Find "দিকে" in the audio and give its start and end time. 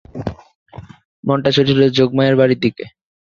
2.59-2.83